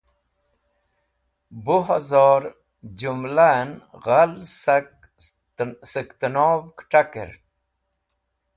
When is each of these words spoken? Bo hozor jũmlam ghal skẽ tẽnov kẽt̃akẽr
Bo 1.63 1.75
hozor 1.87 2.43
jũmlam 2.99 3.69
ghal 4.03 4.31
skẽ 5.91 6.09
tẽnov 6.19 6.61
kẽt̃akẽr 6.77 7.31